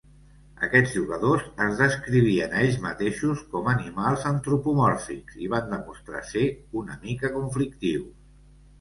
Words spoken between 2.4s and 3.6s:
a ells mateixos